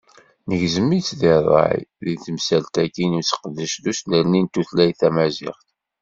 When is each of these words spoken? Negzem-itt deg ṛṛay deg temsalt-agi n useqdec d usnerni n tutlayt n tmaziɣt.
Negzem-itt 0.49 1.11
deg 1.21 1.35
ṛṛay 1.45 1.79
deg 2.05 2.17
temsalt-agi 2.25 3.05
n 3.11 3.19
useqdec 3.19 3.73
d 3.83 3.85
usnerni 3.91 4.41
n 4.43 4.47
tutlayt 4.53 4.99
n 4.99 4.99
tmaziɣt. 5.07 5.63